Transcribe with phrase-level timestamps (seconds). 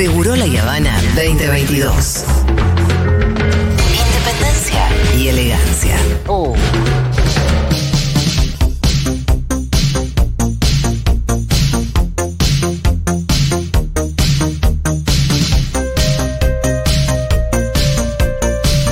[0.00, 2.24] Seguro La Habana 2022.
[3.92, 4.88] Independencia
[5.18, 5.94] y elegancia.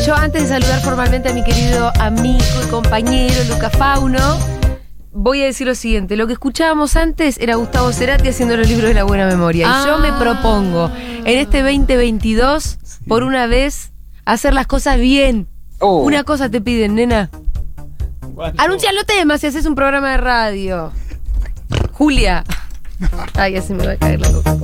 [0.04, 4.57] Yo antes de saludar formalmente a mi querido amigo y compañero Luca Fauno,
[5.29, 6.16] voy a decir lo siguiente.
[6.16, 9.68] Lo que escuchábamos antes era Gustavo Cerati haciendo los libros de la buena memoria.
[9.68, 13.92] Y yo me propongo en este 2022, por una vez,
[14.24, 15.46] hacer las cosas bien.
[15.80, 17.28] Una cosa te piden, nena.
[18.56, 20.92] Anuncia los temas si haces un programa de radio.
[21.92, 22.42] Julia.
[23.34, 24.56] Ay, así me va a caer la boca.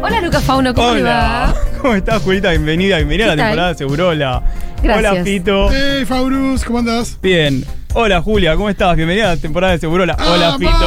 [0.00, 1.50] Hola, Luca Fauno, ¿cómo le va?
[1.50, 2.50] Hola, ¿cómo estás, Julita?
[2.50, 3.48] Bienvenida, bienvenida a ¿Qué la tal?
[3.50, 4.42] temporada de Segurola.
[4.84, 5.12] Gracias.
[5.12, 5.68] Hola, Fito.
[5.72, 7.18] Hey, Fabrus, ¿cómo andás?
[7.20, 7.64] Bien.
[7.94, 8.94] Hola, Julia, ¿cómo estás?
[8.96, 10.14] Bienvenida a la temporada de Segurola.
[10.20, 10.70] Hola, ¡Ah, Fito.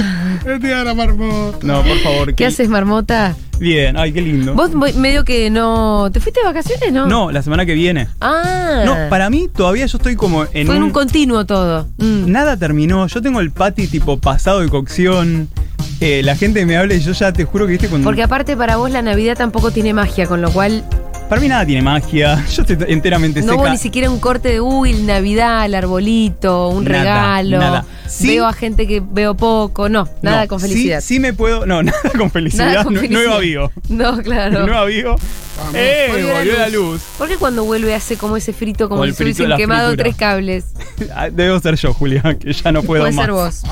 [0.00, 0.46] vamos!
[0.46, 1.58] El día de la marmota.
[1.62, 2.34] No, por favor.
[2.34, 3.36] ¿Qué haces, Marmota?
[3.58, 4.54] Bien, ay, qué lindo.
[4.54, 6.08] Vos medio que no.
[6.12, 7.06] ¿Te fuiste de vacaciones, no?
[7.06, 8.08] No, la semana que viene.
[8.20, 8.82] Ah.
[8.86, 10.82] No, para mí todavía yo estoy como en Fue en un...
[10.84, 11.88] un continuo todo.
[11.98, 12.30] Mm.
[12.30, 13.08] Nada terminó.
[13.08, 15.48] Yo tengo el pati tipo pasado de cocción.
[16.00, 18.06] Eh, la gente me habla y yo ya te juro que viste cuando...
[18.06, 20.84] Porque aparte para vos la Navidad tampoco tiene magia, con lo cual
[21.28, 22.42] Para mí nada tiene magia.
[22.54, 23.56] Yo estoy enteramente no seca.
[23.56, 26.98] hubo ni siquiera un corte de uy, Navidad, el arbolito, un Nada,
[27.42, 27.58] regalo.
[27.58, 27.84] nada.
[28.06, 28.28] Sí.
[28.28, 29.90] Veo a gente que veo poco.
[29.90, 31.02] No, nada No, con felicidad.
[31.02, 31.66] Sí, me puedo...
[31.66, 32.66] No, nada con felicidad.
[32.66, 33.70] Nada con no, Vigo.
[33.90, 34.64] No, claro.
[34.66, 35.16] Nueva Vigo.
[35.74, 36.06] ¡Eh!
[36.38, 37.02] Volvió, la luz.
[37.18, 40.04] ¿Por qué cuando vuelve hace como ese frito como Como el si hubiesen quemado fritura.
[40.04, 40.64] tres cables?
[41.14, 43.24] Ah, Debo ser yo, Julián, que ya no puedo Puede más.
[43.24, 43.62] ser vos.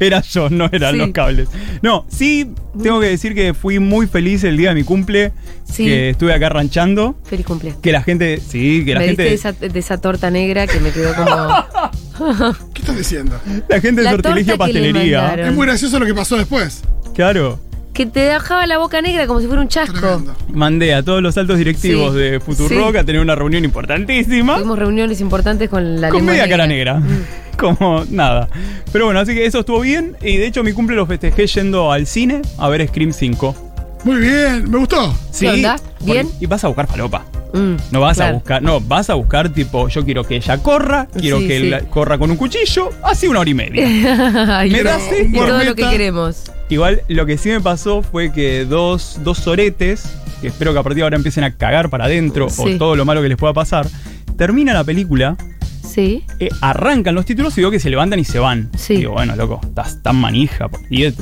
[0.00, 0.98] Era yo, no eran Sí.
[0.98, 1.48] los cables.
[1.82, 2.50] No, sí,
[2.82, 5.32] tengo que decir que fui muy feliz el día de mi cumple.
[5.64, 5.84] Sí.
[5.86, 6.97] Que estuve acá ranchando.
[7.24, 7.74] Feliz cumple.
[7.82, 10.66] Que la gente, sí, que la me gente, diste de esa, de esa torta negra
[10.66, 12.54] que me quedó como.
[12.74, 13.38] ¿Qué estás diciendo?
[13.68, 15.34] la gente de Sortilegio Pastelería.
[15.34, 16.82] Es muy gracioso lo que pasó después.
[17.14, 17.58] Claro.
[17.92, 19.98] que te dejaba la boca negra como si fuera un chasco.
[19.98, 20.36] Tremendo.
[20.52, 22.18] Mandé a todos los altos directivos Sí.
[22.20, 22.96] de Futurock Sí.
[22.98, 24.54] a tener una reunión importantísima.
[24.54, 27.00] Tuvimos reuniones importantes con la Con media cara negra.
[27.00, 27.16] negra.
[27.58, 28.48] Como nada.
[28.92, 30.16] Pero bueno, así que eso estuvo bien.
[30.22, 33.67] Y de hecho, mi cumple lo festejé yendo al cine a ver Scream 5.
[34.04, 35.14] Muy bien, me gustó.
[35.32, 35.46] Sí.
[35.46, 35.76] onda?
[35.98, 36.28] porque- ¿Bien?
[36.40, 37.24] Y vas a buscar falopa.
[37.52, 41.08] Mm, No vas a buscar, no, vas a buscar tipo, yo quiero que ella corra,
[41.18, 41.66] quiero Sí, que sí.
[41.72, 43.86] él corra con un cuchillo, así una hora y media.
[44.70, 46.44] Me das y todo lo que queremos.
[46.68, 50.04] Igual lo que sí me pasó fue que dos, dos soretes,
[50.42, 52.74] que espero que a partir de ahora empiecen a cagar para adentro Sí.
[52.74, 53.88] o todo lo malo que les pueda pasar,
[54.36, 55.34] termina la película,
[55.82, 56.24] Sí.
[56.38, 58.68] eh, arrancan los títulos y veo que se levantan y se van.
[58.76, 58.96] Sí.
[58.96, 60.68] Digo, bueno, loco, estás tan manija.
[60.90, 61.12] Y, eh,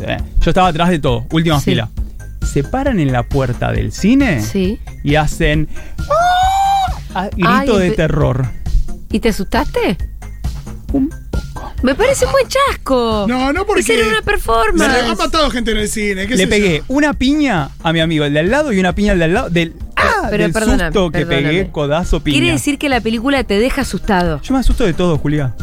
[0.41, 1.71] yo estaba atrás de todo, última Sí.
[1.71, 1.89] fila.
[2.53, 4.81] Se paran en la puerta del cine Sí.
[5.05, 5.69] y hacen...
[7.15, 7.29] ¡Ah!
[7.35, 8.47] Grito Ay, de terror.
[9.11, 9.97] ¿Y te asustaste?
[10.93, 11.73] Un poco.
[11.83, 13.25] Me parece un buen chasco.
[13.29, 13.81] No, no porque.
[13.81, 14.93] Hicieron una Se performance.
[14.93, 16.27] le ha matado gente en el cine.
[16.27, 16.85] ¿qué Le sé pegué yo?
[16.89, 19.33] una piña a mi amigo, el de al lado, y una piña al de al
[19.35, 19.51] lado.
[19.51, 20.27] Del, ¡Ah!
[20.31, 21.49] pero del perdóname, susto que perdóname.
[21.49, 22.39] pegué, codazo, piña.
[22.39, 24.41] Quiere decir que la película te deja asustado.
[24.43, 25.55] Yo me asusto de todo, Julián.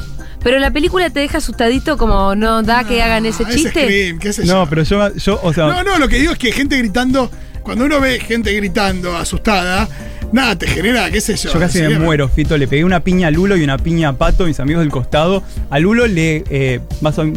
[0.44, 3.70] Pero la película te deja asustadito como no da que hagan ese Ah, chiste.
[3.84, 6.38] Scream, qué sé No, pero yo, yo, o sea, No, no, lo que digo es
[6.38, 7.30] que gente gritando.
[7.64, 9.88] Cuando uno ve gente gritando asustada,
[10.34, 11.54] nada, te genera, qué sé yo.
[11.54, 12.58] yo casi me muero, Fito.
[12.58, 15.44] Le pegué una piña a Lulo y una piña a Pato, mis amigos del costado.
[15.70, 16.82] A Lulo le, eh,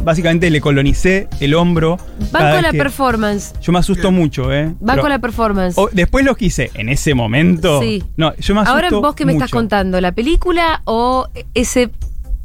[0.02, 1.98] básicamente le colonicé el hombro.
[2.32, 3.52] Con la performance.
[3.62, 4.64] Yo me asusto mucho, ¿eh?
[4.80, 5.78] Van Pero- con la performance.
[5.78, 7.80] o- después lo quise, en ese momento.
[7.80, 8.02] Sí.
[8.16, 11.90] No, yo me asusto Ahora vos que me estás contando, ¿la película o ese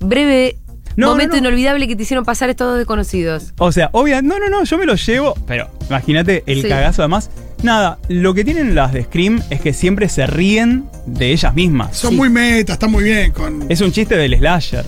[0.01, 0.57] breve
[0.97, 1.47] No, momento no, no.
[1.47, 3.53] inolvidable que te hicieron pasar estos dos desconocidos?
[3.59, 6.67] O sea, obvia, no, no, no, yo me lo llevo, pero imagínate el Sí.
[6.67, 7.29] cagazo además.
[7.63, 11.95] Nada, lo que tienen las de Scream es que siempre se ríen de ellas mismas.
[11.95, 12.17] Son Sí.
[12.17, 13.65] muy metas, están muy bien con.
[13.69, 14.85] Es un chiste del slasher.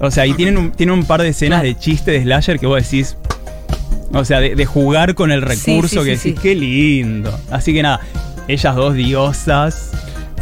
[0.00, 1.74] O sea, y tienen un, tienen un par de escenas Claro.
[1.74, 3.16] de chiste de slasher que vos decís.
[4.12, 6.38] O sea, de, de jugar con el recurso sí, que sí, decís, sí.
[6.42, 7.36] qué lindo.
[7.50, 8.00] Así que nada,
[8.46, 9.90] ellas dos diosas.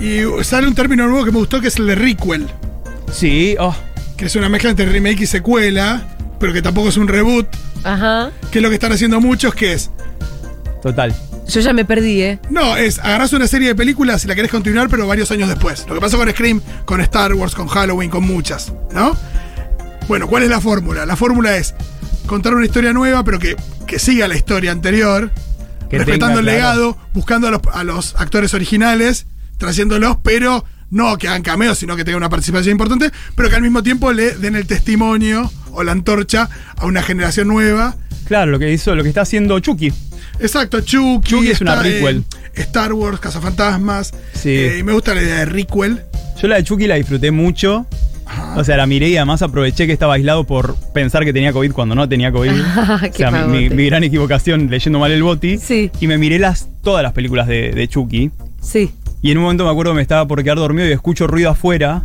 [0.01, 2.47] Y sale un término nuevo que me gustó que es el de requel,
[3.13, 3.75] Sí, oh,
[4.21, 6.07] que es una mezcla entre remake y secuela,
[6.39, 7.49] pero que tampoco es un reboot,
[7.85, 8.31] Ajá.
[8.53, 9.91] que es lo que están haciendo muchos, que es.
[10.83, 11.15] total.
[11.49, 12.39] Yo ya me perdí, ¿eh?
[12.51, 15.87] No, es agarrás una serie de películas y la querés continuar, pero varios años después.
[15.89, 19.17] Lo que pasó con Scream, con Star Wars, con Halloween, con muchas, ¿no?
[20.07, 21.07] Bueno, ¿cuál es la fórmula?
[21.07, 21.75] La fórmula es
[22.27, 23.57] contar una historia nueva, pero que,
[23.87, 25.31] que siga la historia anterior,
[25.89, 26.57] Que respetando tenga, el claro.
[26.59, 29.27] legado, buscando a los, a los actores originales,
[29.57, 33.63] trayéndolos, pero no que hagan cameos, sino que tengan una participación importante, pero que al
[33.63, 37.97] mismo tiempo le den el testimonio o la antorcha a una generación nueva.
[38.27, 39.93] Claro, lo que hizo, lo que está haciendo Chucky.
[40.39, 41.29] Exacto, Chucky.
[41.31, 42.25] Chucky es una está, requel.
[42.55, 44.13] eh, Star Wars, Cazafantasmas.
[44.35, 44.51] Sí.
[44.51, 46.03] Eh, y me gusta la idea de requel.
[46.41, 47.87] Yo la de Chucky la disfruté mucho.
[48.57, 51.73] O sea, la miré y además aproveché que estaba aislado por pensar que tenía COVID
[51.73, 52.51] cuando no tenía COVID.
[53.11, 53.71] o sea, mi, mi- pavote.
[53.75, 55.59] mi gran equivocación leyendo mal el boti.
[55.59, 55.91] Sí.
[56.01, 58.31] Y me miré las, todas las películas de, de Chucky.
[58.63, 58.93] Sí.
[59.23, 61.51] Y en un momento me acuerdo que me estaba por quedar dormido y escucho ruido
[61.51, 62.03] afuera.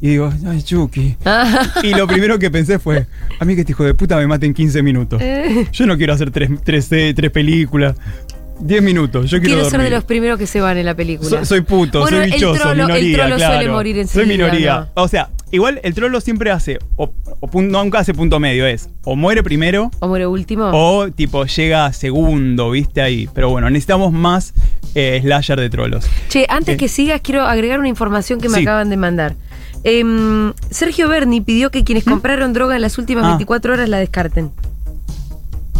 [0.00, 1.16] Y digo, ay, Chucky.
[1.82, 3.06] Y lo primero que pensé fue,
[3.40, 5.20] a mí que este hijo de puta me mate en 15 minutos.
[5.22, 5.66] Eh.
[5.72, 7.96] Yo no quiero hacer tres, tres, eh, tres películas.
[8.60, 9.92] 10 minutos, yo quiero, Quiero ser de dormir.
[9.94, 11.28] los primeros que se van en la película.
[11.28, 13.54] So- soy puto, Bueno, soy el bichoso, trolo- el minoría, trolo claro.
[13.54, 14.88] suele morir Soy minoría.
[14.94, 15.02] ¿no?
[15.02, 17.10] O sea, igual el trolo siempre hace, o,
[17.54, 20.70] nunca hace punto medio, es o muere primero ¿O muere último?
[20.72, 23.28] o tipo llega segundo, viste ahí.
[23.34, 24.52] Pero bueno, necesitamos más
[24.94, 26.06] eh, slasher de trolos.
[26.28, 26.76] Che, antes Eh.
[26.76, 28.62] que sigas, quiero agregar una información que me Sí.
[28.62, 29.34] acaban de mandar.
[29.82, 33.26] Em, Sergio Berni pidió que quienes compraron droga en las últimas ¿Mm?
[33.26, 33.30] Ah.
[33.30, 34.50] 24 horas la descarten.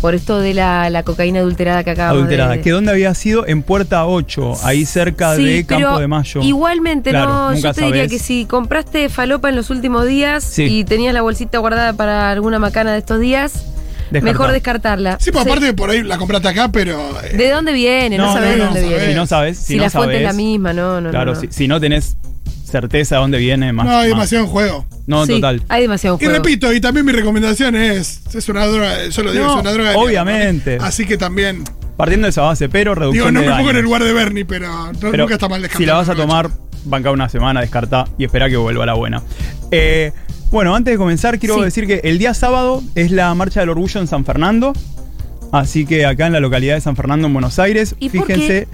[0.04, 2.52] Por esto de la, la cocaína adulterada que acabamos Adulterada.
[2.56, 2.60] de...
[2.60, 3.46] ¿Que dónde había sido?
[3.46, 6.42] En Puerta 8, ahí cerca Sí, de pero Campo de Mayo.
[6.42, 10.64] Igualmente, Claro, no, yo te diría que si compraste falopa en los últimos días Sí.
[10.64, 13.64] y tenías la bolsita guardada para alguna macana de estos días,
[14.10, 15.16] mejor descartarla.
[15.20, 15.50] Sí, pues Sí.
[15.50, 17.00] aparte por ahí la compraste acá, pero.
[17.22, 18.18] eh, ¿De dónde viene?
[18.18, 18.96] No, No, sabes no, de no, dónde sabés.
[18.98, 19.12] viene.
[19.14, 21.40] Si no sabes, si, Si, no la fuente es la misma, no, no, Claro, no.
[21.40, 22.18] Si, si no tenés
[22.80, 23.86] certeza de dónde viene, más.
[23.86, 24.08] no hay más.
[24.08, 24.86] demasiado en juego.
[25.06, 25.62] No, Sí, total.
[25.68, 26.34] Hay demasiado Y juego.
[26.34, 28.20] repito, y también mi recomendación es.
[28.34, 29.96] Es una droga, yo lo digo, No, es una droga.
[29.96, 30.78] obviamente.
[30.78, 30.84] ¿no?
[30.84, 31.62] Así que también.
[31.96, 34.12] Partiendo de esa base, pero Digo, reducción no de me pongo en el lugar de
[34.12, 35.80] Bernie, pero, no- Pero nunca está mal descartar.
[35.82, 36.50] Si la vas a tomar,
[36.84, 39.22] banca una semana, descartá y espera que vuelva la buena.
[39.70, 40.10] Eh,
[40.50, 41.62] bueno, antes de comenzar, quiero Sí.
[41.62, 44.72] decir que el día sábado es la Marcha del Orgullo en San Fernando.
[45.52, 48.66] Así que acá en la localidad de San Fernando, en Buenos Aires, ¿Y por fíjense.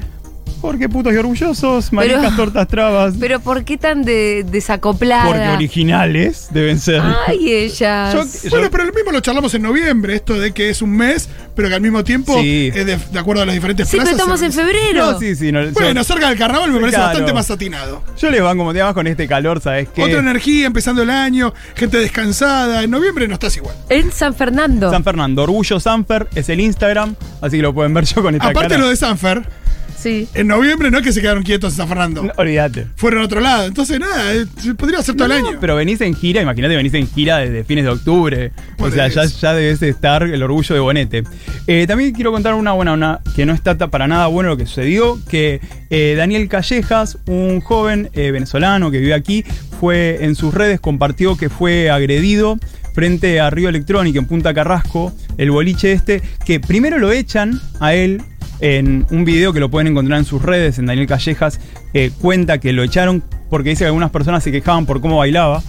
[0.60, 3.14] Porque putos y orgullosos, maricas, Pero- tortas, trabas.
[3.18, 5.24] Pero ¿por qué tan de, desacoplada?
[5.26, 7.00] porque originales deben ser.
[7.26, 8.12] Ay, ellas.
[8.42, 11.28] Yo- Bueno, pero lo mismo lo charlamos en noviembre, esto de que es un mes,
[11.54, 12.70] pero que al mismo tiempo Sí.
[12.74, 14.18] es de, de acuerdo a las diferentes Sí, pero plazas.
[14.20, 15.12] estamos se- en febrero.
[15.12, 15.50] No, sí, sí.
[15.50, 17.08] no, yo- Bueno, cerca del carnaval me parece Claro.
[17.08, 18.02] bastante más atinado.
[18.18, 20.02] yo le van como te vas con este calor, ¿sabes qué?
[20.02, 22.82] Otra energía, empezando el año, gente descansada.
[22.82, 23.74] En noviembre no estás igual.
[23.88, 24.90] En San Fernando.
[24.90, 28.48] San Fernando, Orgullo Sanfer es el Instagram, así que lo pueden ver yo con esta
[28.48, 28.80] Aparte cara.
[28.82, 29.42] lo de Sanfer,
[30.00, 30.28] sí.
[30.34, 32.22] en noviembre no es que se quedaron quietos en San Fernando.
[32.22, 32.86] No, olvídate.
[32.96, 33.66] Fueron a otro lado.
[33.66, 35.58] Entonces, nada, eh, se podría ser todo el año.
[35.60, 38.52] Pero venís en gira, imagínate, venís en gira desde fines de octubre.
[38.78, 41.24] O sea, ya, ya debes estar el orgullo de Bonete.
[41.66, 44.66] Eh, también quiero contar una buena, una que no está para nada bueno lo que
[44.66, 45.60] sucedió, que
[45.90, 49.44] eh, Daniel Callejas, un joven eh, venezolano que vive aquí,
[49.78, 52.58] fue en sus redes, compartió que fue agredido
[52.92, 57.94] frente a Río Electrónica en Punta Carrasco, el boliche este, que primero lo echan a
[57.94, 58.22] él
[58.60, 61.60] en un video que lo pueden encontrar en sus redes, en Daniel Callejas,
[61.94, 65.62] eh, cuenta que lo echaron porque dice que algunas personas se quejaban por cómo bailaba.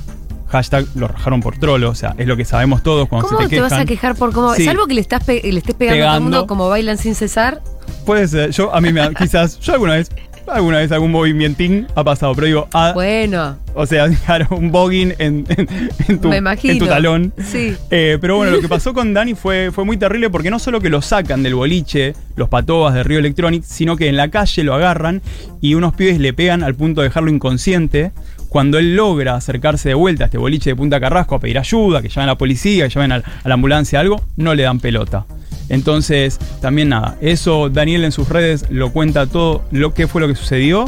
[0.50, 3.48] Hashtag lo rajaron por trolo, o sea, es lo que sabemos todos cuando ¿Cómo se
[3.48, 4.54] te, te, vas a quejar por cómo.?
[4.54, 4.66] Sí.
[4.66, 7.16] Salvo que le, estás pe- le estés pegando, a todo el mundo como bailan sin
[7.16, 7.62] cesar.
[8.06, 10.10] Puede ser, yo a mí me quizás, yo alguna vez,
[10.48, 15.14] alguna vez algún movimientín ha pasado, pero digo, ah, Bueno, o sea, claro, un bogging
[15.18, 15.68] en, en-
[16.08, 17.34] en tu, en tu talón.
[17.46, 17.76] Sí.
[17.90, 20.82] Eh, pero bueno, lo que pasó con Dani fue, fue muy terrible porque no solo
[20.82, 24.64] que lo sacan del boliche, los patobas de Río Electronic, sino que en la calle
[24.64, 25.22] lo agarran
[25.62, 28.12] y unos pibes le pegan al punto de dejarlo inconsciente.
[28.50, 32.02] Cuando él logra acercarse de vuelta a este boliche de Punta Carrasco a pedir ayuda,
[32.02, 35.26] que llamen a la policía, que llamen a la ambulancia, algo, no le dan pelota.
[35.70, 40.28] Entonces, también nada, eso Daniel en sus redes lo cuenta todo, lo que fue lo
[40.28, 40.86] que sucedió,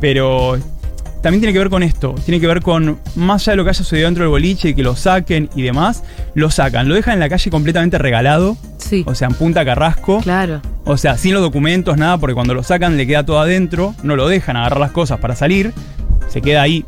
[0.00, 0.58] pero
[1.22, 3.70] también tiene que ver con esto, tiene que ver con, más allá de lo que
[3.70, 6.02] haya sucedido dentro del boliche y que lo saquen y demás,
[6.34, 9.04] lo sacan, lo dejan en la calle completamente regalado, Sí.
[9.06, 10.60] o sea, en Punta Carrasco, Claro.
[10.84, 14.16] o sea, sin los documentos, nada, porque cuando lo sacan le queda todo adentro, no
[14.16, 15.72] lo dejan agarrar las cosas para salir,
[16.28, 16.84] se queda ahí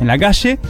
[0.00, 0.60] en la calle,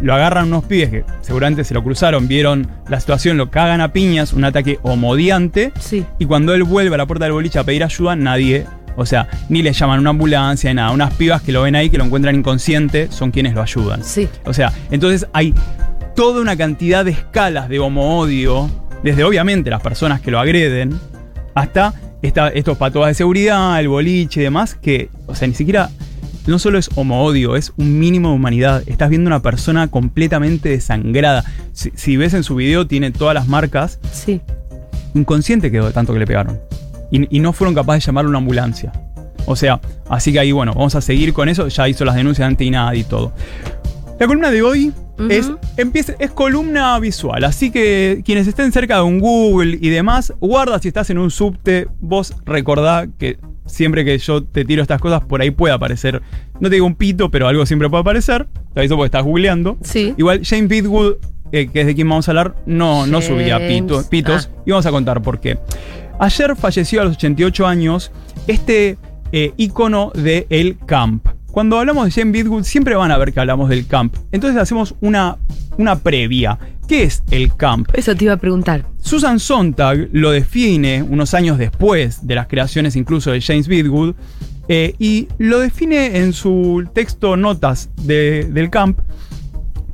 [0.00, 3.92] lo agarran unos pibes que seguramente se lo cruzaron, vieron la situación, lo cagan a
[3.92, 6.04] piñas, un ataque homodiante, Sí.
[6.18, 9.28] y cuando él vuelve a la puerta del boliche a pedir ayuda, nadie, o sea,
[9.48, 10.90] ni le llaman a una ambulancia ni nada.
[10.90, 14.02] Unas pibas que lo ven ahí, que lo encuentran inconsciente, son quienes lo ayudan.
[14.04, 14.28] Sí.
[14.44, 15.54] O sea, entonces hay
[16.14, 18.70] toda una cantidad de escalas de homo-odio,
[19.02, 20.98] desde obviamente las personas que lo agreden,
[21.54, 25.90] hasta esta- estos patobas de seguridad, el boliche y demás, que, o sea, ni siquiera,
[26.46, 28.82] no solo es homo-odio, es un mínimo de humanidad.
[28.86, 31.44] Estás viendo una persona completamente desangrada.
[31.72, 34.40] Si, si ves en su video, tiene todas las marcas Sí.
[35.14, 36.58] inconsciente quedó de tanto que le pegaron.
[37.10, 38.92] Y, y no fueron capaces de llamar a una ambulancia.
[39.46, 41.68] O sea, así que ahí, bueno, vamos a seguir con eso.
[41.68, 43.32] Ya hizo las denuncias ante INAD y todo.
[44.18, 44.92] La columna de hoy
[45.28, 47.44] es, empieza, es columna visual.
[47.44, 51.30] Así que quienes estén cerca de un Google y demás, guarda si estás en un
[51.30, 51.88] subte.
[52.00, 56.22] Vos recordá que siempre que yo te tiro estas cosas, por ahí puede aparecer.
[56.60, 58.46] No te digo un pito, pero algo siempre puede aparecer.
[58.74, 59.78] Te aviso porque estás googleando.
[59.82, 60.14] Sí.
[60.16, 61.14] Igual Jane Pitwood,
[61.52, 63.82] eh, que es de quien vamos a hablar, no, no subía James.
[63.82, 64.50] pito- pitos.
[64.52, 64.62] Ah.
[64.66, 65.58] Y vamos a contar por qué.
[66.20, 68.12] Ayer falleció a los 88 años
[68.46, 68.96] este
[69.32, 71.26] eh, ícono de el camp.
[71.54, 74.16] Cuando hablamos de Jane Bidgood, siempre van a ver que hablamos del camp.
[74.32, 75.36] Entonces hacemos una,
[75.78, 76.58] una previa.
[76.88, 77.88] ¿Qué es el camp?
[77.94, 78.84] Eso te iba a preguntar.
[79.00, 84.14] Susan Sontag lo define unos años después de las creaciones incluso de James Bidgood
[84.68, 88.98] eh, y lo define en su texto Notas de- del camp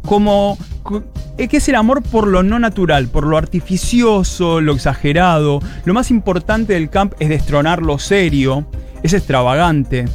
[0.07, 1.05] como co-
[1.39, 5.61] eh, que es el amor por lo no natural, por lo artificioso, lo exagerado.
[5.85, 8.67] Lo más importante del camp es destronar lo serio,
[9.03, 10.07] es extravagante,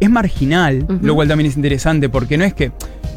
[0.00, 2.72] es marginal, lo cual también es interesante porque no es que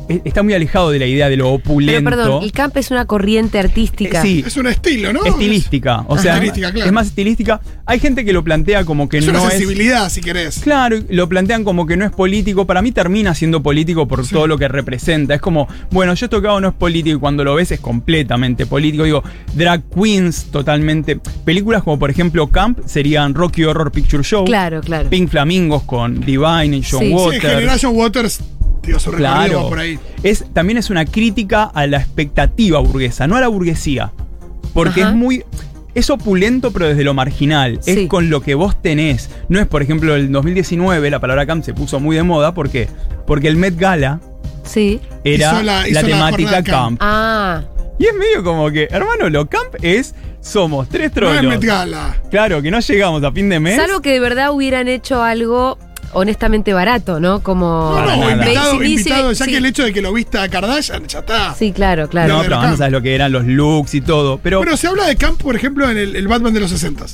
[0.10, 2.10] está muy alejado de la idea de lo Pero opulento.
[2.10, 4.20] perdón, el camp es una corriente artística.
[4.20, 5.24] Eh, sí, Es un estilo, ¿no?
[5.26, 6.04] estilística.
[6.08, 6.86] O sea, Estilística, claro.
[6.88, 7.62] es más estilística.
[7.86, 9.52] Hay gente que lo plantea como que Es una no es.
[9.54, 10.60] sensibilidad, si querés.
[10.60, 12.66] Claro, lo plantean como que no es político.
[12.66, 15.34] Para mí termina siendo político por todo lo que representa.
[15.36, 19.04] Es como, bueno, yo tocado no es político y cuando lo ves es completamente político.
[19.04, 19.24] Digo,
[19.56, 21.20] drag queens totalmente.
[21.46, 24.46] Películas como por ejemplo Camp serían Rocky Horror Picture Show.
[24.46, 25.10] Claro, claro.
[25.10, 27.14] Pink Flamingos con Divine y John Sí.
[27.32, 27.40] Sí,
[27.80, 28.40] Sí, en Waters.
[28.86, 29.70] Digo, su va Claro.
[29.70, 30.00] por ahí.
[30.24, 34.12] Es, también es una crítica a la expectativa burguesa, no a la burguesía.
[34.74, 35.12] Porque Ajá.
[35.12, 35.44] es muy.
[35.96, 37.78] Es opulento, pero desde lo marginal.
[37.82, 37.92] Sí.
[37.92, 39.30] Es con lo que vos tenés.
[39.48, 42.54] No es, por ejemplo, el 2019, la palabra camp se puso muy de moda.
[42.56, 42.88] ¿Por qué?
[43.28, 44.20] Porque el Met Gala
[44.64, 45.00] Sí.
[45.24, 46.98] era Hizo la- la, hizo la temática camp.
[46.98, 47.00] camp.
[47.02, 47.62] Ah,
[48.00, 50.16] Y es medio como que, hermano, lo camp es.
[50.42, 51.44] Somos tres No es trolos.
[51.44, 52.18] Met Gala.
[52.32, 53.76] Claro, que no llegamos a fin de mes.
[53.78, 55.78] salvo que de verdad hubieran hecho algo
[56.14, 57.42] honestamente barato, ¿no?
[57.44, 59.52] Como No, no, invitado, invitado, ya sí.
[59.52, 61.54] que el hecho de que lo vista a Kardashian, ya está.
[61.56, 62.34] Sí, claro, claro.
[62.38, 64.38] no, Pero no sabes lo que eran los looks y todo.
[64.42, 67.06] Pero Pero se habla de camp, por ejemplo, en el, el Batman de los 60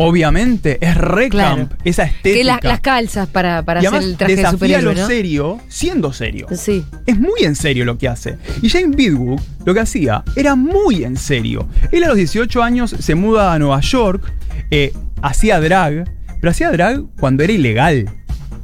[0.00, 1.56] obviamente es re Claro.
[1.56, 1.72] camp.
[1.84, 2.36] Esa estética.
[2.38, 5.06] que las, las calzas para, para y hacer el traje de desafía superhéroe, lo ¿no?
[5.08, 6.46] serio siendo serio.
[6.54, 6.84] Sí.
[7.04, 8.38] Es muy en serio lo que hace.
[8.62, 11.66] Y Jane Bidwood lo que hacía era muy en serio.
[11.90, 14.22] Él a los 18 años se muda a Nueva York,
[14.70, 16.08] eh, hacía drag,
[16.40, 18.08] pero hacía drag cuando era ilegal.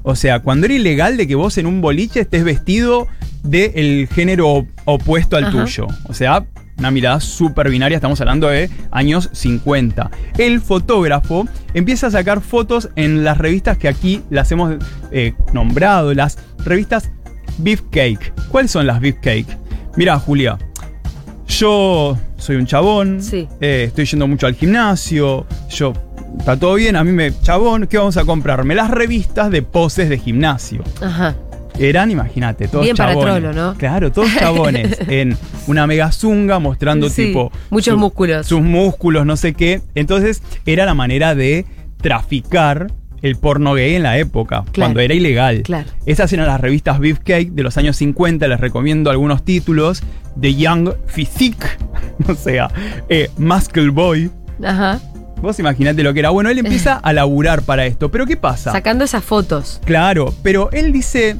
[0.03, 3.09] O sea, cuando era ilegal de que vos en un boliche estés vestido
[3.43, 5.65] del género op- opuesto al Ajá.
[5.65, 5.87] tuyo.
[6.09, 6.45] O sea,
[6.79, 10.11] una mirada súper binaria, estamos hablando de años 50.
[10.39, 14.77] El fotógrafo empieza a sacar fotos en las revistas que aquí las hemos
[15.13, 17.11] eh, nombrado, las revistas
[17.59, 18.33] Beefcake.
[18.51, 19.47] ¿Cuáles son las Beefcake?
[19.97, 20.59] Mira, Julia,
[21.47, 23.49] yo soy un chabón, Sí.
[23.61, 25.93] eh, estoy yendo mucho al gimnasio, yo...
[26.39, 27.33] Está todo bien, a mí me...
[27.41, 28.75] Chabón, ¿qué vamos a comprarme?
[28.75, 30.83] Las revistas de poses de gimnasio.
[31.01, 31.35] Ajá.
[31.79, 33.35] Eran, imagínate, todos Bien para chabones.
[33.43, 33.75] trolo, ¿no?
[33.79, 35.37] Claro, todos chabones en
[35.67, 38.47] una mega zunga mostrando Sí, tipo muchos músculos.
[38.47, 39.81] Sus músculos, no sé qué.
[39.95, 41.65] Entonces, era la manera de
[42.01, 45.63] traficar el porno gay en la época, Claro, cuando era ilegal.
[45.63, 45.89] claro.
[46.05, 50.03] Esas eran las revistas Beefcake de los años 50, les recomiendo algunos títulos.
[50.39, 51.67] The Young Physique,
[52.29, 52.69] o sea,
[53.09, 54.31] eh, Muscle Boy.
[54.63, 55.01] Ajá.
[55.45, 56.31] Vos imaginate lo que era.
[56.31, 58.11] Bueno, él empieza a laburar para esto.
[58.11, 58.73] Pero ¿qué pasa?
[58.73, 59.81] Sacando esas fotos.
[59.85, 61.37] Claro, pero él dice,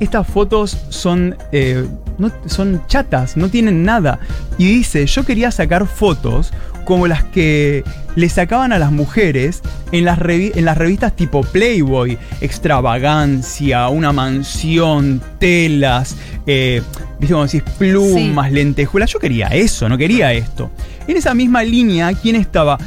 [0.00, 1.86] estas fotos son, eh,
[2.18, 4.18] no- son chatas, no tienen nada.
[4.58, 6.52] Y dice, yo quería sacar fotos
[6.84, 7.84] como las que
[8.16, 9.62] le sacaban a las mujeres
[9.92, 12.18] en las, revi- en las revistas tipo Playboy.
[12.40, 16.82] Extravagancia, una mansión, telas, eh,
[17.20, 19.10] viste como decís, plumas, lentejuelas.
[19.12, 20.72] Yo quería eso, no quería esto.
[21.06, 22.78] En esa misma línea, ¿quién estaba?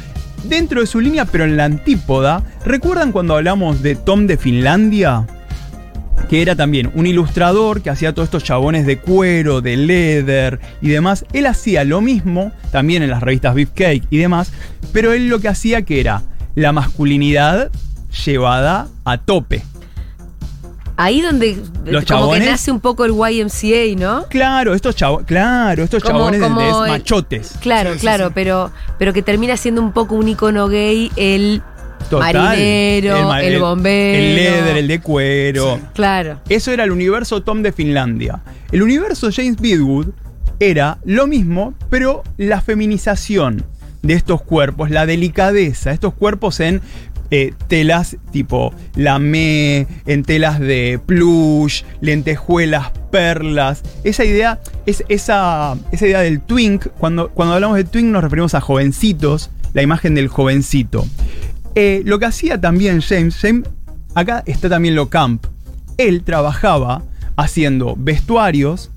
[0.48, 5.26] Dentro de su línea, pero en la antípoda, ¿recuerdan cuando hablamos de Tom de Finlandia?
[6.28, 10.88] que era también un ilustrador que hacía todos estos chabones de cuero, de leather y
[10.88, 11.24] demás.
[11.32, 14.50] Él hacía lo mismo, también en las revistas Beefcake y demás,
[14.92, 16.22] pero él lo que hacía que era
[16.56, 17.70] la masculinidad
[18.24, 19.62] llevada a tope.
[20.98, 24.24] Ahí donde Los como que nace un poco el YMCA, ¿no?
[24.28, 27.52] Claro, estos chabones, claro, estos Como- chabones de- como de el- machotes.
[27.60, 28.32] Claro, Sí, claro, sí.
[28.34, 31.60] pero pero que termina siendo un poco un icono gay el
[32.08, 32.34] Total.
[32.34, 34.18] marinero, ma- el, bombero.
[34.18, 35.78] El leather, el de cuero.
[35.92, 36.40] Claro.
[36.48, 38.40] Eso era el universo Tom de Finlandia.
[38.72, 40.08] El universo James Bidwood
[40.60, 43.64] era lo mismo, pero la feminización
[44.02, 46.80] de estos cuerpos, la delicadeza, estos cuerpos en
[47.30, 53.82] eh, telas tipo lamé, en telas de plush, lentejuelas, perlas.
[54.04, 58.54] Esa idea, es, esa, esa idea del twink, cuando, cuando hablamos de twink nos referimos
[58.54, 61.06] a jovencitos, la imagen del jovencito.
[61.74, 63.64] Eh, lo que hacía también James, James,
[64.14, 65.46] acá está también lo camp.
[65.98, 67.02] Él trabajaba
[67.36, 68.90] haciendo vestuarios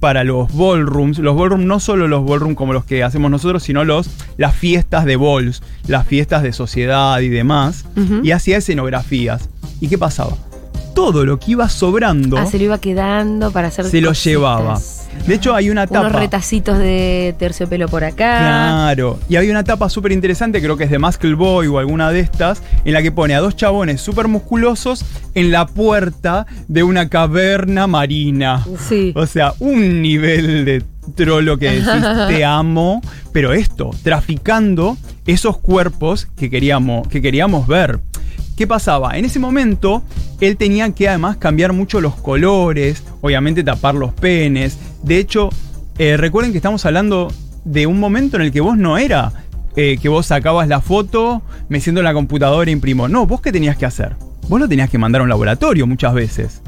[0.00, 1.18] para los ballrooms.
[1.18, 5.04] Los ballrooms no solo los ballrooms como los que hacemos nosotros, sino los, las fiestas
[5.04, 7.84] de balls, las fiestas de sociedad y demás.
[8.22, 9.48] Y hacía escenografías.
[9.80, 10.36] ¿Y qué pasaba?
[10.96, 14.80] Todo lo que iba sobrando Ah, se lo iba quedando para hacer se lo llevaba.
[15.26, 16.08] De hecho, hay una tapa.
[16.08, 18.38] Unos retacitos de terciopelo por acá.
[18.38, 19.18] Claro.
[19.28, 22.20] Y hay una tapa súper interesante, creo que es de Muscle Boy o alguna de
[22.20, 27.10] estas, en la que pone a dos chabones súper musculosos en la puerta de una
[27.10, 28.64] caverna marina.
[28.88, 29.12] Sí.
[29.14, 30.82] O sea, un nivel de
[31.14, 38.00] trolo que decís te amo, pero esto, traficando esos cuerpos que queríamos, que queríamos ver.
[38.56, 39.18] ¿Qué pasaba?
[39.18, 40.02] En ese momento,
[40.40, 44.78] él tenía que además cambiar mucho los colores, obviamente tapar los penes.
[45.02, 45.50] De hecho,
[45.98, 47.30] eh, recuerden que estamos hablando
[47.64, 49.32] de un momento en el que vos no era
[49.76, 53.08] eh, que vos sacabas la foto, me siento en la computadora e imprimo.
[53.08, 54.16] No, vos qué tenías que hacer?
[54.48, 56.62] Vos lo tenías que mandar a un laboratorio muchas veces.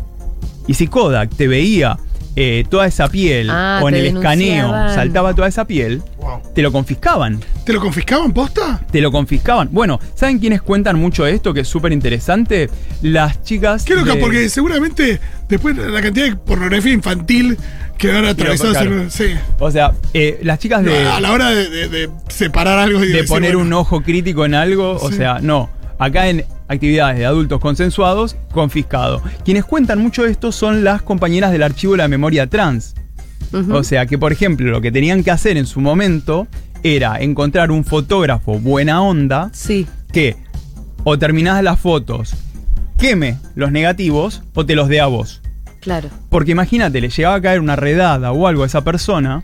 [0.67, 1.99] Y si Kodak te veía
[2.41, 6.41] eh, toda esa piel Ah, o en el escaneo saltaba toda esa piel, Wow.
[6.55, 7.41] te lo confiscaban.
[7.65, 8.81] ¿Te lo confiscaban posta?
[8.93, 9.69] Te lo confiscaban.
[9.73, 11.53] Bueno, ¿saben quiénes cuentan mucho esto?
[11.53, 12.71] Que es súper interesante.
[13.03, 13.85] Las chicas.
[13.85, 15.19] Qué loca, de- porque seguramente
[15.49, 17.57] después la cantidad de pornografía infantil
[17.99, 19.11] que van atravesados claro.
[19.11, 19.35] sí.
[19.59, 23.09] O sea, eh, las chicas de, a la hora de, de- de separar algo y
[23.09, 25.17] de decir, poner bueno, un ojo crítico en algo, o Sí.
[25.17, 25.71] sea, no.
[25.99, 29.23] Acá en actividades de adultos consensuados, confiscado.
[29.45, 32.95] Quienes cuentan mucho esto son las compañeras del archivo de la memoria trans.
[33.73, 36.47] O sea que, por ejemplo, lo que tenían que hacer en su momento
[36.83, 39.87] era encontrar un fotógrafo buena onda Sí.
[40.13, 40.37] que
[41.05, 42.35] o terminadas las fotos,
[42.99, 45.41] queme los negativos o te los dé a vos.
[45.81, 46.11] Claro.
[46.29, 49.43] Porque imagínate, le llegaba a caer una redada o algo a esa persona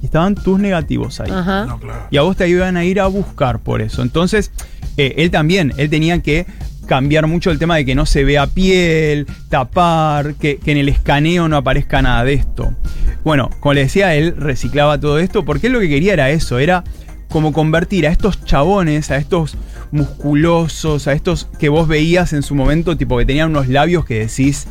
[0.00, 1.30] y estaban tus negativos ahí.
[1.32, 1.64] Ajá.
[1.66, 2.06] No, claro.
[2.10, 4.02] Y a vos te iban a ir a buscar por eso.
[4.02, 4.52] Entonces,
[4.96, 6.46] eh, él también, él tenía que
[6.86, 11.48] cambiar mucho el tema de que no se vea piel, tapar, que, en el escaneo
[11.48, 12.74] no aparezca nada de esto.
[13.22, 16.58] Bueno, como le decía, él reciclaba todo esto porque él lo que quería era eso,
[16.58, 16.82] era
[17.28, 19.56] como convertir a estos chabones, a estos
[19.92, 24.26] musculosos, a estos que vos veías en su momento, tipo que tenían unos labios que
[24.26, 24.66] decís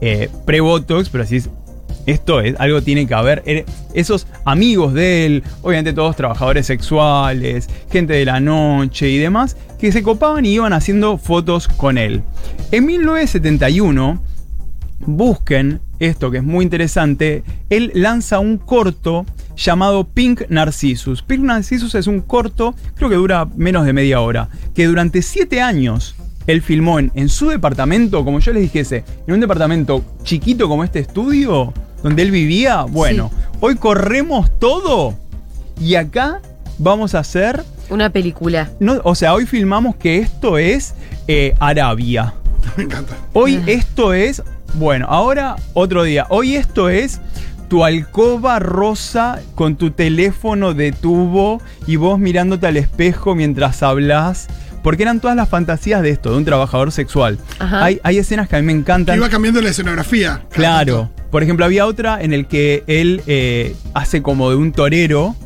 [0.00, 1.50] eh, pre-botox, pero decís,
[2.08, 3.42] esto es, algo tiene que haber.
[3.46, 9.56] Er- Esos amigos de él, obviamente todos trabajadores sexuales, gente de la noche y demás,
[9.78, 12.22] que se copaban y iban haciendo fotos con él.
[12.72, 14.22] En 1971,
[15.06, 21.22] busquen esto que es muy interesante, él lanza un corto llamado Pink Narcissus.
[21.22, 25.60] Pink Narcissus es un corto, creo que dura menos de media hora, que durante siete
[25.60, 26.14] años
[26.46, 30.84] él filmó en, en su departamento, como yo les dijese, en un departamento chiquito como
[30.84, 32.82] este estudio, donde él vivía.
[32.82, 33.30] Bueno,
[33.60, 35.14] hoy corremos todo
[35.80, 36.40] y acá
[36.78, 37.64] vamos a hacer...
[37.90, 38.70] Una película.
[38.80, 40.94] No, o sea, hoy filmamos que esto es
[41.26, 42.34] eh, Arabia.
[42.76, 43.16] Me encanta.
[43.32, 44.42] Hoy esto es,
[44.74, 46.26] bueno, ahora otro día.
[46.28, 47.20] Hoy esto es
[47.68, 54.48] tu alcoba rosa con tu teléfono de tubo y vos mirándote al espejo mientras hablas.
[54.82, 57.38] Porque eran todas las fantasías de esto, de un trabajador sexual.
[57.58, 57.84] Ajá.
[57.84, 59.16] Hay, hay escenas que a mí me Que encantan.
[59.16, 60.42] iba cambiando la escenografía.
[60.50, 61.10] Claro.
[61.30, 65.36] Por ejemplo, había otra en el que él eh, hace como de un torero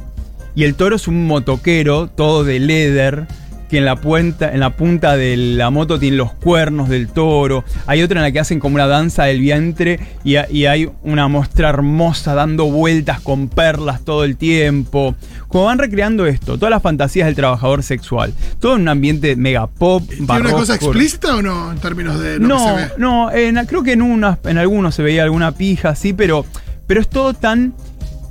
[0.54, 3.26] y el toro es un motoquero, todo de leather,
[3.72, 7.64] que en la, punta, en la punta de la moto tiene los cuernos del toro.
[7.86, 10.90] Hay otra en la que hacen como una danza del vientre y, ha- y hay
[11.02, 15.14] una muestra hermosa dando vueltas con perlas todo el tiempo.
[15.48, 18.34] Como van recreando esto, todas las fantasías del trabajador sexual.
[18.60, 22.34] Todo en un ambiente mega pop, ¿Tiene una cosa explícita o no en términos de
[22.34, 22.88] lo que No, se ve?
[22.98, 26.44] no, en- creo que en unas, en algunos se veía alguna pija, sí, pero,
[26.86, 27.72] pero es todo tan.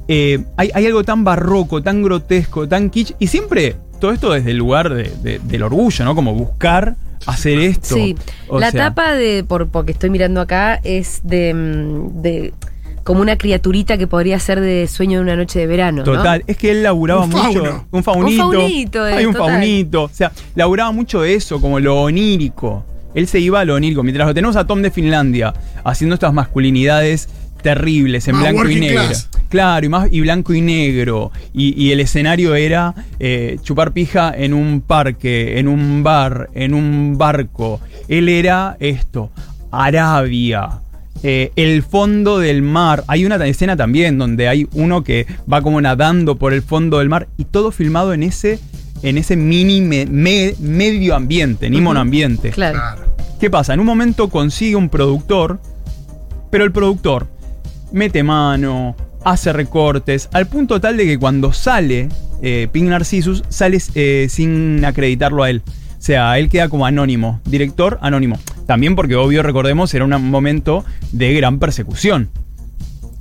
[0.07, 3.13] eh, hay, hay algo tan barroco, tan grotesco, tan kitsch.
[3.17, 6.13] Y siempre todo esto desde el lugar de- de- del orgullo, ¿no?
[6.15, 7.95] Como buscar hacer esto.
[7.95, 8.17] Sí.
[8.49, 12.53] O la sea, tapa de, por, porque estoy mirando acá, es de, mm, de
[13.03, 15.99] como una criaturita que podría ser de sueño de una noche de verano.
[15.99, 16.03] ¿no?
[16.03, 17.43] Total, es que él laburaba Un mucho.
[17.63, 17.85] fauno.
[17.91, 18.47] Un faunito.
[18.47, 19.51] Un faunito, eh, Hay un total.
[19.53, 20.03] faunito.
[20.03, 22.85] O sea, laburaba mucho de eso, como lo onírico.
[23.15, 24.03] Él se iba a lo onírico.
[24.03, 27.27] Mientras lo tenemos a Tom de Finlandia haciendo estas masculinidades
[27.61, 29.03] terribles en Más blanco y negro.
[29.05, 29.29] class.
[29.49, 31.31] Claro, y más y blanco y negro.
[31.53, 36.73] Y, y el escenario era eh, chupar pija en un parque, en un bar, en
[36.73, 37.79] un barco.
[38.07, 39.29] Él era esto,
[39.71, 40.79] Arabia.
[41.23, 43.03] eh, el fondo del mar.
[43.07, 47.09] Hay una escena también donde hay uno que va como nadando por el fondo del
[47.09, 48.59] mar y todo filmado en ese,
[49.03, 52.49] en ese mini me- me- medio ambiente, ni monoambiente.
[52.51, 53.01] Claro.
[53.39, 53.73] ¿Qué pasa?
[53.73, 55.59] En un momento consigue un productor,
[56.51, 57.27] pero el productor
[57.91, 62.09] mete mano, hace recortes, al punto tal de que cuando sale
[62.41, 65.61] eh, Pink Narcissus, sale eh, sin acreditarlo a él.
[65.65, 68.39] O sea, él queda como anónimo, director anónimo.
[68.65, 72.29] También porque, obvio, recordemos, era un momento de gran persecución.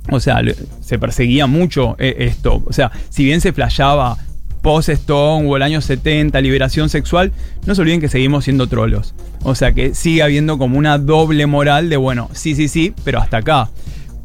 [0.09, 0.41] O sea,
[0.81, 2.63] se perseguía mucho eh, esto.
[2.65, 4.17] O sea, si bien se flasheaba
[4.61, 7.31] post Stone o el año 70, liberación sexual,
[7.65, 9.13] no se olviden que seguimos siendo trolos.
[9.43, 13.19] O sea, que sigue habiendo como una doble moral de, bueno, sí, sí, sí, pero
[13.19, 13.69] hasta acá.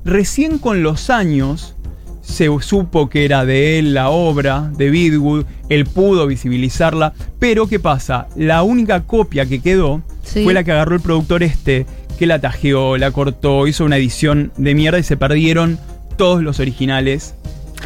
[0.07, 1.75] Recién con los años
[2.23, 7.81] se supo que era de él la obra de Bidwood, él pudo visibilizarla, pero ¿qué
[7.81, 8.29] pasa?
[8.37, 10.45] La única copia que quedó Sí.
[10.45, 11.87] fue la que agarró el productor este,
[12.19, 15.79] que la tajeó, la cortó, hizo una edición de mierda y se perdieron
[16.17, 17.35] todos los originales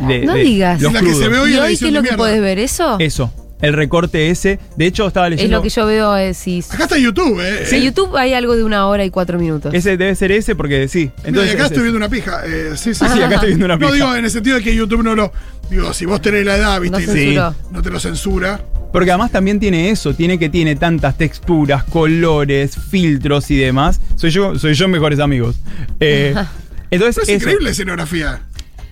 [0.07, 0.81] de, No de digas.
[0.81, 2.59] los La que se ve hoy ¿Y hoy qué es lo que podés ver?
[2.59, 2.97] ¿Eso?
[2.99, 4.59] Eso, el recorte ese.
[4.77, 5.57] De hecho, estaba Es leyendo.
[5.59, 6.63] lo que yo veo, eh, si...
[6.71, 7.67] Acá está YouTube, ¿eh?
[7.71, 9.75] En YouTube hay algo de una hora y cuatro minutos.
[9.75, 11.11] Ese debe ser ese porque sí.
[11.19, 11.83] Mira, Entonces, y acá es estoy ese.
[11.83, 12.43] viendo una pija.
[12.47, 13.23] Eh, sí, sí, Sí, sí.
[13.23, 13.93] acá estoy viendo una No pija.
[13.95, 15.33] digo en el sentido de que YouTube no lo.
[15.71, 18.61] Digo, si vos tenés la edad, viste, No no te lo censura.
[18.93, 24.01] Porque además también tiene eso, tiene que tiene tantas texturas, colores, filtros y demás.
[24.17, 25.61] Soy yo, soy yo mejores amigos.
[26.01, 26.35] Eh,
[26.91, 27.33] entonces, Pero es eso.
[27.35, 28.41] increíble la escenografía.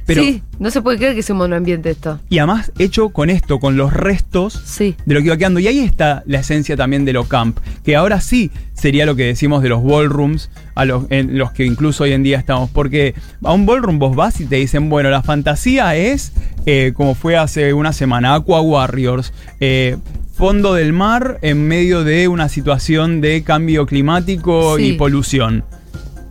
[0.09, 2.19] Pero, sí, no se puede creer que sea un monoambiente esto.
[2.29, 4.97] Y además hecho con esto, con los restos Sí.
[5.07, 5.61] de lo que iba quedando.
[5.61, 9.25] Y ahí está la esencia también de lo camp, que ahora sí sería lo que
[9.25, 12.71] decimos de los ballrooms, a los, en los que incluso hoy en día estamos.
[12.71, 16.33] Porque a un ballroom vos vas y te dicen, bueno, la fantasía es,
[16.65, 19.33] eh, como fue hace una semana, Aqua Warriors.
[19.61, 19.97] eh,
[20.33, 25.65] Fondo del mar en medio de una situación de cambio climático y polución.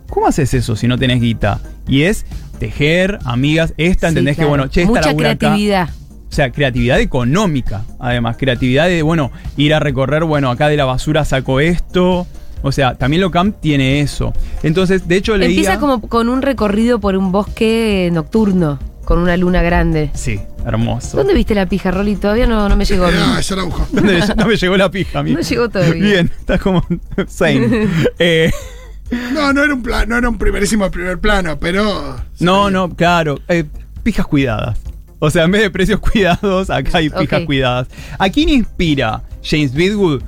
[0.08, 1.60] ¿Cómo haces eso si no tenés guita?
[1.86, 2.24] Y es
[2.58, 4.46] tejer, amigas, esta, Sí, ¿entendés claro.
[4.46, 5.16] que bueno, che, esta Mucha acá.
[5.16, 5.88] creatividad.
[6.30, 10.84] O sea, creatividad económica, además, creatividad de, bueno, ir a recorrer, bueno, acá de la
[10.84, 12.26] basura saco esto.
[12.62, 14.32] O sea, también lo camp tiene eso.
[14.62, 15.48] Entonces, de hecho, leía...
[15.50, 20.10] Empieza como con un recorrido por un bosque nocturno, con una luna grande.
[20.12, 21.16] Sí, hermoso.
[21.16, 22.16] ¿Dónde viste la pija, Rolly?
[22.16, 23.16] Todavía no, no me llegó a mí.
[23.18, 23.86] Ah, ya la busco.
[23.92, 25.32] ¿Dónde no me llegó la pija a mí?
[25.32, 25.94] No llegó todavía.
[26.04, 26.84] Bien, estás como
[27.28, 27.86] sane.
[28.18, 28.50] Eh,
[29.32, 32.16] No, no era un plan, no era un primerísimo primer plano, pero.
[32.40, 33.38] no, no, claro.
[33.48, 33.64] eh,
[34.02, 34.78] pijas cuidadas.
[35.20, 37.88] O sea, en vez de precios cuidados, acá hay pijas cuidadas.
[38.18, 40.22] ¿A quién inspira James Bidwood?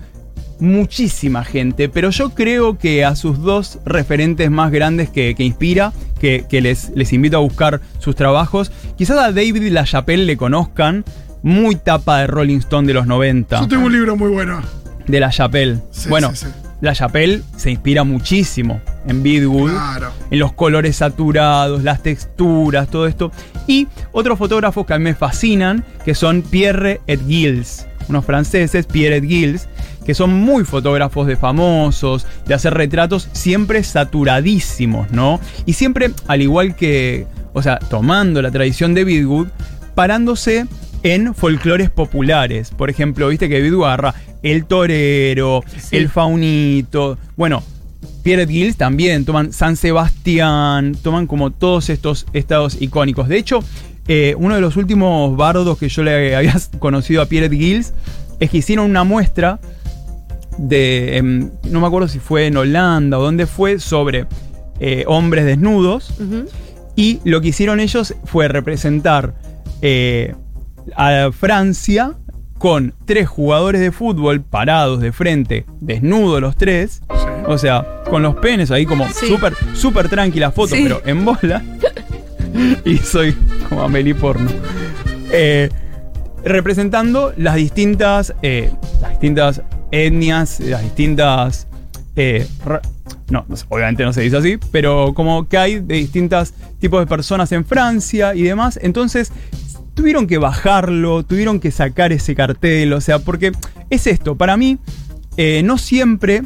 [0.58, 5.92] Muchísima gente, pero yo creo que a sus dos referentes más grandes que, que inspira,
[6.20, 11.02] que, que les, les invito a buscar sus trabajos, quizás a David LaChapelle le conozcan,
[11.42, 14.60] muy tapa de Rolling Stone de los 90, Yo tengo un libro muy bueno.
[15.06, 15.78] de LaChapelle.
[15.92, 16.46] Sí, bueno, sí,
[16.80, 16.86] sí.
[16.86, 20.12] LaChapelle se inspira muchísimo en Bidwood Claro.
[20.30, 23.30] en los colores saturados, las texturas, todo esto.
[23.66, 28.86] Y otros fotógrafos que a mí me fascinan, que son Pierre et Gilles, unos franceses,
[28.86, 29.68] Pierre et Gilles,
[30.04, 35.38] que son muy fotógrafos de famosos, de hacer retratos siempre saturadísimos, ¿no?
[35.66, 39.48] Y siempre, al igual que, o sea, tomando la tradición de Bidwood,
[39.94, 40.66] parándose
[41.02, 42.70] en folclores populares.
[42.70, 45.96] Por ejemplo, viste que Bidwood agarra el torero, Sí.
[45.96, 47.62] el faunito, bueno,
[48.22, 53.28] Pierre Gilles también toman San Sebastián, toman como todos estos estados icónicos.
[53.28, 53.60] De hecho,
[54.08, 57.94] eh, uno de los últimos bardos que yo le había conocido a Pierre Gilles
[58.40, 59.60] es que hicieron una muestra
[60.58, 64.26] de, em, no me acuerdo si fue en Holanda o dónde fue, sobre
[64.80, 66.12] eh, hombres desnudos.
[66.96, 69.34] Y lo que hicieron ellos fue representar
[69.80, 70.34] eh,
[70.96, 72.16] a Francia
[72.60, 77.00] con tres jugadores de fútbol parados de frente, desnudos los tres.
[77.46, 79.28] O sea, con los penes ahí como Sí.
[79.28, 80.82] súper, súper tranquila foto, Sí.
[80.82, 81.64] pero en bola.
[82.84, 83.34] y soy
[83.66, 84.50] como Amelie Porno.
[85.32, 85.70] Eh,
[86.44, 88.70] representando las distintas, eh,
[89.00, 91.66] las distintas etnias, las distintas...
[92.14, 92.46] eh,
[93.30, 97.50] no, obviamente no se dice así, pero como que hay de distintos tipos de personas
[97.52, 98.78] en Francia y demás.
[98.82, 99.32] Entonces,
[100.00, 103.52] tuvieron que bajarlo, tuvieron que sacar ese cartel, o sea, porque
[103.90, 104.78] es esto, para mí,
[105.36, 106.42] eh, no siempre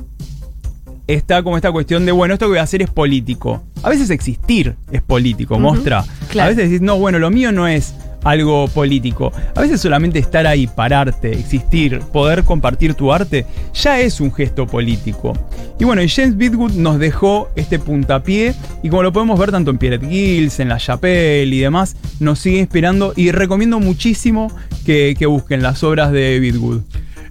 [1.07, 3.62] está como esta cuestión de, bueno, esto que voy a hacer es político.
[3.85, 6.05] A veces existir es político, mostra.
[6.31, 6.49] claro.
[6.49, 9.33] A veces decís, no, bueno, lo mío no es algo político.
[9.55, 14.67] A veces solamente estar ahí, pararte, existir, poder compartir tu arte, ya es un gesto
[14.67, 15.33] político.
[15.79, 19.79] Y bueno, James Bidwood nos dejó este puntapié y como lo podemos ver tanto en
[19.79, 24.51] Pierre Gilles, en La Chapelle y demás, nos sigue inspirando y recomiendo muchísimo
[24.85, 26.81] que, que busquen las obras de Bidwood.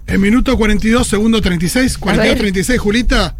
[0.06, 2.38] En minuto 42, segundo 36, 42, ver.
[2.38, 3.34] 36, Julita.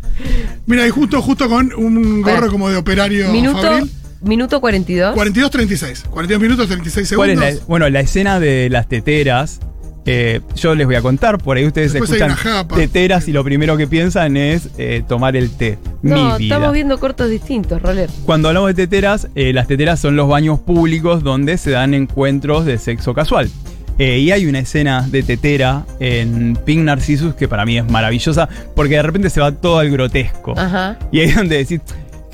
[0.67, 3.91] Mira, y justo, justo con un gorro como de operario Minuto, Fabril.
[4.25, 5.15] Minuto 42.
[5.15, 6.05] 42, 36.
[6.11, 7.53] 42 minutos, 36 ¿Cuál segundos.
[7.53, 9.61] es la, bueno, la escena de las teteras.
[10.07, 12.77] eh, yo les voy a contar, por ahí ustedes Después escuchan japa.
[12.77, 15.79] teteras y lo primero que piensan es eh, tomar el té.
[16.03, 16.57] no, Mi vida.
[16.57, 18.11] estamos viendo cortos distintos, Roller.
[18.27, 22.67] Cuando hablamos de teteras, eh, las teteras son los baños públicos donde se dan encuentros
[22.67, 23.51] de sexo casual.
[23.97, 28.49] Eh, y hay una escena de tetera en Pink Narcissus que para mí es maravillosa
[28.75, 30.53] porque de repente se va todo al grotesco.
[30.59, 30.99] Ajá.
[31.13, 31.81] Y ahí es donde decís,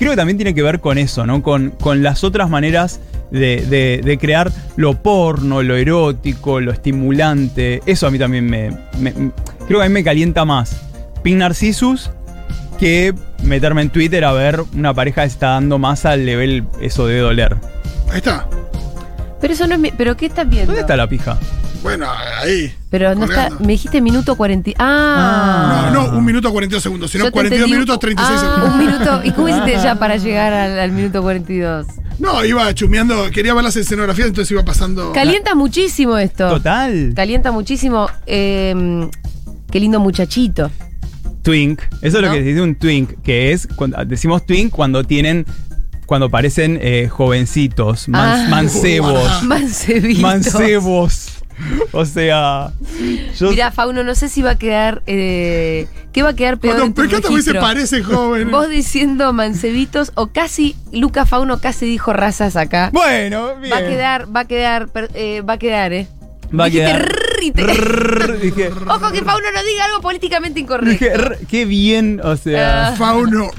[0.01, 1.41] creo que también tiene que ver con eso, ¿no?
[1.43, 7.81] Con, con las otras maneras de, de- de crear lo porno, lo erótico, lo estimulante.
[7.85, 9.13] Eso a mí también me, me-
[9.67, 10.81] Creo que a mí me calienta más.
[11.23, 12.09] Pink Narcissus
[12.79, 17.05] que meterme en Twitter a ver una pareja que está dando más al nivel eso
[17.05, 17.55] de doler.
[18.09, 18.47] Ahí está.
[19.39, 19.79] Pero eso no es.
[19.79, 20.67] mi- ¿Pero qué estás viendo?
[20.73, 21.37] ¿Dónde está la pija?
[21.81, 22.05] Bueno,
[22.39, 22.73] ahí.
[22.89, 23.49] Pero no está.
[23.59, 24.71] Me dijiste minuto 40.
[24.77, 25.89] Ah.
[25.93, 28.73] No, no, un minuto 42 segundos, sino Yo te 42 entendí- minutos 36 ah, segundos.
[28.73, 29.21] Un minuto.
[29.23, 31.87] ¿Y cómo hiciste ya para llegar al, al minuto 42?
[32.19, 35.11] No, iba chumeando, quería ver las escenografías, entonces iba pasando.
[35.11, 36.49] Calienta muchísimo esto.
[36.49, 37.13] Total.
[37.15, 38.07] Calienta muchísimo.
[38.27, 39.09] eh,
[39.71, 40.69] qué lindo muchachito.
[41.41, 41.81] Twink.
[42.03, 45.47] Eso es lo que se dice un twink, que es, cuando, decimos twink cuando tienen,
[46.05, 48.49] cuando parecen eh, jovencitos, mans- Ah.
[48.49, 50.21] mancebos, Mancebitos.
[50.21, 51.40] mancebos.
[51.93, 52.71] O sea,
[53.37, 55.01] yo Mirá, Fauno, no sé si va a quedar.
[55.07, 58.51] eh, ¿Qué va a quedar peor Cuando encanta porque se parece joven.
[58.51, 62.89] Vos diciendo mancebitos o casi Luca Fauno casi dijo razas acá.
[62.91, 63.71] Bueno, bien.
[63.73, 66.07] Va a quedar, va a quedar, eh, va a quedar, eh.
[66.57, 67.07] Va a quedar.
[68.41, 70.91] dije, Ojo que Fauno no diga algo políticamente incorrecto.
[70.91, 72.93] dije, rrr, qué bien, o sea.
[72.97, 73.51] Fauno,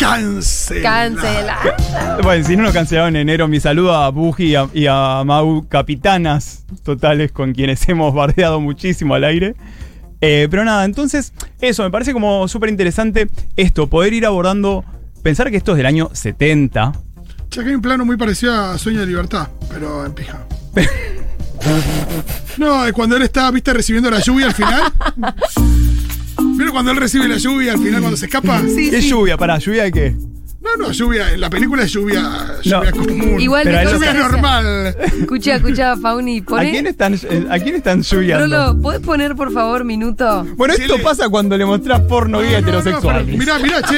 [0.00, 0.82] cancel.
[0.82, 1.58] Cancela.
[2.22, 5.22] Bueno, si no nos cancelaron en enero, mi saludo a Buji y a, y a
[5.24, 9.54] Mau, capitanas totales con quienes hemos bardeado muchísimo al aire.
[10.20, 14.84] Eh, pero nada, entonces, eso, me parece como súper interesante esto, poder ir abordando,
[15.22, 16.92] pensar que esto es del año 70.
[17.48, 20.46] Che, acá hay un plano muy parecido a Sueño de Libertad, pero en pija.
[22.56, 24.82] No, es cuando él está, viste, recibiendo la lluvia al final.
[26.60, 28.60] ¿Vieron cuando él recibe la lluvia al final, cuando se escapa?
[28.68, 29.08] Sí, ¿Qué sí.
[29.08, 29.38] lluvia?
[29.38, 30.14] Para, ¿lluvia de qué?
[30.62, 31.32] No, no, lluvia.
[31.32, 33.40] En la película es lluvia, lluvia común.
[33.40, 34.96] Igual Pero a lo lluvia normal.
[35.20, 36.38] Escucha, escucha, Fauni.
[36.40, 36.70] ¿A Poné.
[36.70, 38.44] quién están, eh, ¿a quién están lluviando?
[38.72, 40.46] Rolo, ¿podés poner por favor minuto?
[40.56, 43.26] Bueno, esto pasa cuando le mostrás porno gay a heterosexuales.
[43.38, 43.96] Mirá, mirá, che.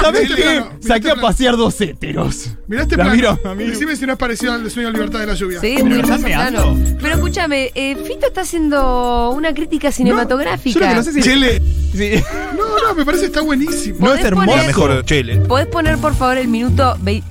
[0.00, 0.42] ¿Sabes Mirá este
[0.80, 0.86] qué?
[0.86, 2.50] Saqué este a pasear dos héteros.
[2.68, 3.16] Mirá este La plano.
[3.16, 3.40] miro.
[3.66, 5.60] Decime si no es parecido al Sueño de Libertad de la lluvia.
[5.60, 6.78] Sí, Pero muy plano.
[7.02, 10.78] Pero escúchame, eh, Fito está haciendo una crítica cinematográfica.
[10.78, 11.60] yo lo que no sé si- Chele.
[11.92, 12.12] Sí.
[12.56, 13.98] No, no, me parece que está buenísimo.
[14.00, 14.56] No ¿Podés es hermoso.
[14.66, 15.36] Mejor Chile.
[15.48, 17.22] ¿Podés poner por favor el minuto vei-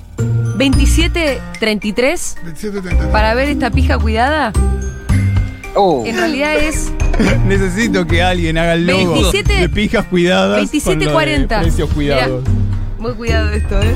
[0.58, 3.12] 27.33 27.30.
[3.12, 4.52] para ver esta pija cuidada?
[6.06, 6.92] En realidad es
[7.46, 10.60] Necesito que alguien haga el logo 27 de pijas cuidadas.
[10.72, 10.84] 27.40.
[10.88, 11.06] con lo
[11.38, 12.44] de Precios cuidados.
[12.98, 13.94] muy cuidado esto, ¿eh?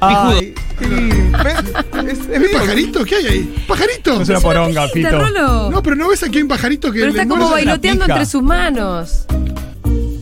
[0.00, 0.54] Ay.
[0.80, 3.04] Es, es ¿Hay medio- pajarito?
[3.04, 3.64] ¿Qué hay ahí?
[3.66, 4.14] ¿Pajarito?
[4.14, 5.20] No es una poronga, Pijita, Fito.
[5.24, 5.70] Rolo.
[5.70, 8.42] No, pero no ves aquí un pajarito que Pero le está como bailoteando entre sus
[8.42, 9.26] manos.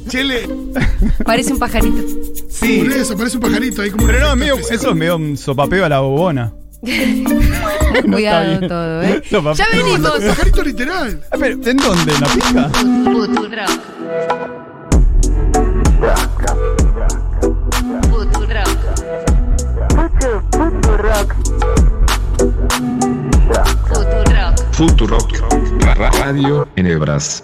[0.09, 0.49] Chele.
[1.25, 2.03] Parece un pajarito.
[2.49, 2.79] Sí.
[2.83, 5.17] Por eso, parece un pajarito ahí como Pero un no, efecto medio, eso es medio
[5.17, 6.53] un sopapeo a la bobona.
[8.07, 9.23] No Cuidado todo, ¿eh?
[9.31, 9.55] Sopapeo.
[9.55, 10.15] Ya No, venimos.
[10.19, 11.21] está- pajarito literal.
[11.31, 12.13] Ah, pero, ¿En dónde?
[12.15, 12.71] ¿En la pija?
[24.73, 25.33] Futurock,
[25.81, 27.43] ra- radio en Hebras.